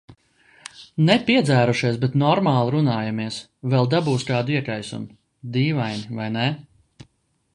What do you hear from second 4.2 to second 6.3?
kādu iekaisumu. Dīvaini